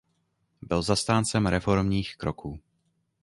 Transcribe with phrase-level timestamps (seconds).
[0.61, 2.59] Byl zastáncem reformních kroků.